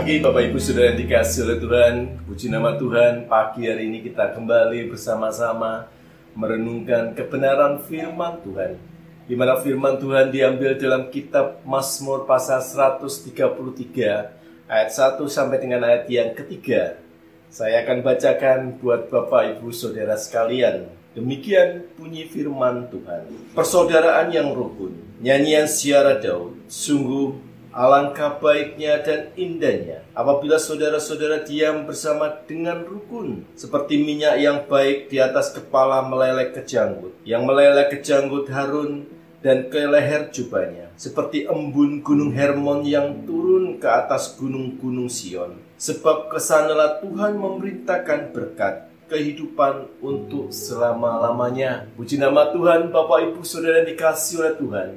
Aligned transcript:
kasih 0.00 0.24
Bapak 0.24 0.48
Ibu 0.48 0.56
Saudara 0.56 0.96
dikasih 0.96 1.44
oleh 1.44 1.58
Tuhan 1.60 1.94
Puji 2.24 2.48
nama 2.48 2.72
Tuhan 2.72 3.28
Pagi 3.28 3.68
hari 3.68 3.92
ini 3.92 4.00
kita 4.00 4.32
kembali 4.32 4.88
bersama-sama 4.88 5.92
Merenungkan 6.32 7.12
kebenaran 7.12 7.84
firman 7.84 8.40
Tuhan 8.40 8.80
di 9.28 9.36
mana 9.36 9.60
firman 9.60 10.00
Tuhan 10.00 10.32
diambil 10.32 10.80
dalam 10.80 11.12
kitab 11.12 11.60
Mazmur 11.68 12.24
pasal 12.24 12.64
133 12.64 14.72
ayat 14.72 14.88
1 14.88 15.20
sampai 15.28 15.60
dengan 15.62 15.86
ayat 15.86 16.10
yang 16.10 16.34
ketiga. 16.34 16.98
Saya 17.46 17.86
akan 17.86 18.02
bacakan 18.02 18.82
buat 18.82 19.06
Bapak 19.06 19.54
Ibu 19.54 19.70
Saudara 19.70 20.18
sekalian. 20.18 20.90
Demikian 21.14 21.86
bunyi 21.94 22.26
firman 22.26 22.90
Tuhan. 22.90 23.54
Persaudaraan 23.54 24.34
yang 24.34 24.50
rukun, 24.50 24.98
nyanyian 25.22 25.70
siara 25.70 26.18
Daud, 26.18 26.66
sungguh 26.66 27.49
Alangkah 27.70 28.42
baiknya 28.42 28.98
dan 28.98 29.30
indahnya 29.38 30.02
apabila 30.10 30.58
saudara-saudara 30.58 31.46
diam 31.46 31.86
bersama 31.86 32.42
dengan 32.42 32.82
rukun, 32.82 33.46
seperti 33.54 33.94
minyak 34.02 34.42
yang 34.42 34.66
baik 34.66 35.06
di 35.06 35.22
atas 35.22 35.54
kepala 35.54 36.02
meleleh 36.02 36.50
ke 36.50 36.66
janggut, 36.66 37.14
yang 37.22 37.46
meleleh 37.46 37.86
ke 37.86 38.02
janggut 38.02 38.50
Harun 38.50 39.06
dan 39.38 39.70
ke 39.70 39.86
leher 39.86 40.34
jubahnya, 40.34 40.90
seperti 40.98 41.46
embun 41.46 42.02
gunung 42.02 42.34
Hermon 42.34 42.82
yang 42.82 43.22
turun 43.22 43.78
ke 43.78 43.86
atas 43.86 44.34
gunung-gunung 44.34 45.06
Sion. 45.06 45.54
Sebab 45.78 46.26
ke 46.26 46.42
sanalah 46.42 46.98
Tuhan 46.98 47.38
memerintahkan 47.38 48.34
berkat 48.34 48.90
kehidupan 49.06 49.90
untuk 50.02 50.50
selama-lamanya. 50.54 51.86
Puji 51.94 52.18
nama 52.18 52.50
Tuhan, 52.50 52.90
Bapak 52.90 53.30
Ibu 53.30 53.46
Saudara 53.46 53.82
dikasih 53.86 54.42
oleh 54.42 54.54
Tuhan. 54.58 54.88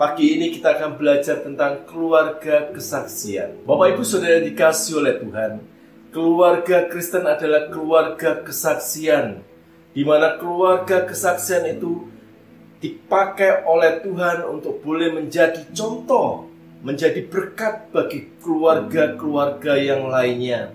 Pagi 0.00 0.32
ini 0.32 0.48
kita 0.48 0.80
akan 0.80 0.96
belajar 0.96 1.44
tentang 1.44 1.84
keluarga 1.84 2.72
kesaksian. 2.72 3.68
Bapak 3.68 3.92
Ibu 3.92 4.00
Saudara 4.00 4.40
dikasih 4.40 4.96
oleh 4.96 5.20
Tuhan, 5.20 5.60
keluarga 6.08 6.88
Kristen 6.88 7.28
adalah 7.28 7.68
keluarga 7.68 8.40
kesaksian 8.40 9.44
di 9.92 10.00
mana 10.00 10.40
keluarga 10.40 11.04
kesaksian 11.04 11.68
itu 11.68 12.08
dipakai 12.80 13.68
oleh 13.68 14.00
Tuhan 14.00 14.48
untuk 14.48 14.80
boleh 14.80 15.12
menjadi 15.12 15.68
contoh, 15.76 16.48
menjadi 16.80 17.20
berkat 17.28 17.92
bagi 17.92 18.32
keluarga-keluarga 18.40 19.76
yang 19.76 20.08
lainnya. 20.08 20.72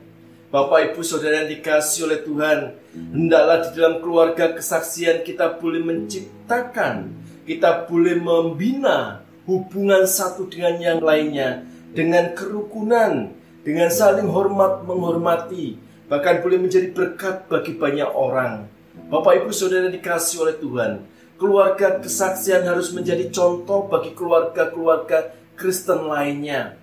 Bapak 0.54 0.94
Ibu 0.94 1.02
Saudara 1.02 1.42
yang 1.42 1.50
dikasih 1.50 2.14
oleh 2.14 2.22
Tuhan, 2.22 2.78
hendaklah 2.94 3.58
di 3.66 3.70
dalam 3.74 4.06
keluarga 4.06 4.54
kesaksian 4.54 5.26
kita 5.26 5.58
boleh 5.58 5.82
menciptakan 5.82 7.25
kita 7.46 7.86
boleh 7.86 8.18
membina 8.18 9.22
hubungan 9.46 10.10
satu 10.10 10.50
dengan 10.50 10.82
yang 10.82 11.00
lainnya 11.00 11.66
dengan 11.96 12.36
kerukunan, 12.36 13.32
dengan 13.64 13.88
saling 13.88 14.28
hormat 14.28 14.84
menghormati, 14.84 15.80
bahkan 16.12 16.44
boleh 16.44 16.60
menjadi 16.60 16.92
berkat 16.92 17.48
bagi 17.48 17.74
banyak 17.80 18.12
orang. 18.12 18.68
Bapak 19.08 19.42
Ibu 19.42 19.56
Saudara 19.56 19.88
dikasih 19.88 20.44
oleh 20.44 20.56
Tuhan, 20.60 21.08
keluarga 21.40 22.04
kesaksian 22.04 22.68
harus 22.68 22.92
menjadi 22.92 23.32
contoh 23.32 23.88
bagi 23.88 24.12
keluarga-keluarga 24.12 25.34
Kristen 25.56 26.12
lainnya. 26.12 26.76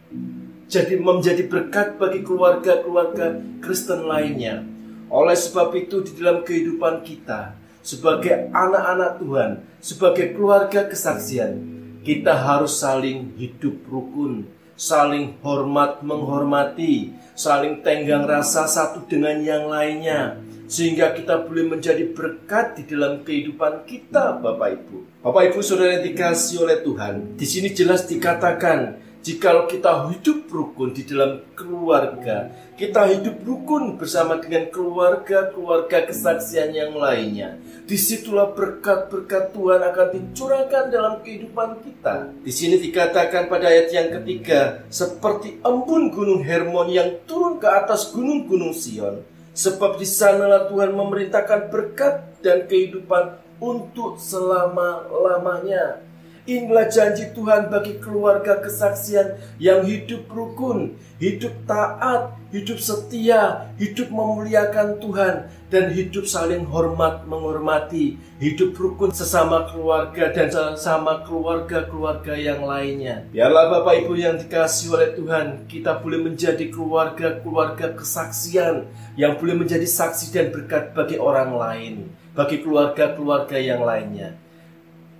Jadi 0.72 0.96
menjadi 0.96 1.44
berkat 1.44 2.00
bagi 2.00 2.24
keluarga-keluarga 2.24 3.36
Kristen 3.60 4.08
lainnya. 4.08 4.64
Oleh 5.12 5.36
sebab 5.36 5.76
itu 5.76 6.00
di 6.00 6.16
dalam 6.16 6.40
kehidupan 6.40 7.04
kita, 7.04 7.52
sebagai 7.82 8.48
anak-anak 8.54 9.18
Tuhan, 9.18 9.50
sebagai 9.82 10.32
keluarga 10.32 10.86
kesaksian, 10.86 11.58
kita 12.06 12.34
harus 12.34 12.78
saling 12.78 13.34
hidup 13.38 13.82
rukun, 13.90 14.46
saling 14.78 15.38
hormat 15.42 16.02
menghormati, 16.02 17.14
saling 17.34 17.82
tenggang 17.82 18.26
rasa 18.26 18.66
satu 18.66 19.06
dengan 19.06 19.38
yang 19.42 19.70
lainnya, 19.70 20.38
sehingga 20.66 21.12
kita 21.12 21.46
boleh 21.46 21.78
menjadi 21.78 22.10
berkat 22.10 22.80
di 22.80 22.82
dalam 22.88 23.22
kehidupan 23.22 23.86
kita, 23.86 24.40
Bapak 24.40 24.68
Ibu. 24.82 25.22
Bapak 25.22 25.42
Ibu 25.52 25.58
Saudara 25.62 26.00
yang 26.00 26.06
dikasih 26.06 26.64
oleh 26.64 26.82
Tuhan, 26.82 27.38
di 27.38 27.46
sini 27.46 27.70
jelas 27.70 28.06
dikatakan 28.08 28.98
Jikalau 29.22 29.70
kita 29.70 30.10
hidup 30.10 30.50
rukun 30.50 30.90
di 30.90 31.06
dalam 31.06 31.46
keluarga, 31.54 32.50
kita 32.74 33.06
hidup 33.06 33.38
rukun 33.46 33.94
bersama 33.94 34.42
dengan 34.42 34.66
keluarga-keluarga 34.74 36.10
kesaksian 36.10 36.74
yang 36.74 36.90
lainnya. 36.98 37.54
Di 37.86 37.94
situlah 37.94 38.50
berkat-berkat 38.50 39.54
Tuhan 39.54 39.78
akan 39.78 40.08
dicurahkan 40.10 40.84
dalam 40.90 41.22
kehidupan 41.22 41.86
kita. 41.86 42.34
Di 42.42 42.50
sini 42.50 42.82
dikatakan 42.82 43.46
pada 43.46 43.70
ayat 43.70 43.94
yang 43.94 44.10
ketiga, 44.10 44.82
seperti 44.90 45.62
embun 45.62 46.10
gunung 46.10 46.42
Hermon 46.42 46.90
yang 46.90 47.22
turun 47.22 47.62
ke 47.62 47.70
atas 47.70 48.10
gunung-gunung 48.10 48.74
Sion. 48.74 49.22
Sebab 49.54 50.02
di 50.02 50.06
sanalah 50.08 50.66
Tuhan 50.66 50.98
memerintahkan 50.98 51.70
berkat 51.70 52.42
dan 52.42 52.66
kehidupan 52.66 53.38
untuk 53.62 54.18
selama-lamanya. 54.18 56.02
Inilah 56.42 56.90
janji 56.90 57.30
Tuhan 57.38 57.70
bagi 57.70 58.02
keluarga 58.02 58.58
kesaksian 58.58 59.38
yang 59.62 59.86
hidup 59.86 60.26
rukun, 60.26 60.98
hidup 61.22 61.54
taat, 61.70 62.34
hidup 62.50 62.82
setia, 62.82 63.70
hidup 63.78 64.10
memuliakan 64.10 64.98
Tuhan, 64.98 65.46
dan 65.70 65.94
hidup 65.94 66.26
saling 66.26 66.66
hormat 66.66 67.30
menghormati, 67.30 68.18
hidup 68.42 68.74
rukun 68.74 69.14
sesama 69.14 69.70
keluarga 69.70 70.34
dan 70.34 70.50
sesama 70.50 71.22
keluarga-keluarga 71.22 72.34
yang 72.34 72.66
lainnya. 72.66 73.22
Biarlah 73.30 73.78
Bapak 73.78 74.02
Ibu 74.02 74.18
yang 74.18 74.34
dikasih 74.42 74.98
oleh 74.98 75.14
Tuhan, 75.14 75.70
kita 75.70 76.02
boleh 76.02 76.26
menjadi 76.26 76.66
keluarga-keluarga 76.74 77.94
kesaksian 77.94 78.90
yang 79.14 79.38
boleh 79.38 79.62
menjadi 79.62 79.86
saksi 79.86 80.34
dan 80.34 80.50
berkat 80.50 80.90
bagi 80.90 81.22
orang 81.22 81.54
lain, 81.54 82.10
bagi 82.34 82.66
keluarga-keluarga 82.66 83.62
yang 83.62 83.86
lainnya. 83.86 84.42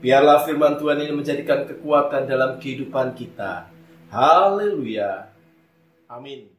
Biarlah 0.03 0.43
firman 0.43 0.77
Tuhan 0.77 0.99
ini 0.99 1.15
menjadikan 1.15 1.63
kekuatan 1.63 2.27
dalam 2.27 2.59
kehidupan 2.59 3.15
kita. 3.15 3.71
Haleluya. 4.11 5.31
Amin. 6.11 6.52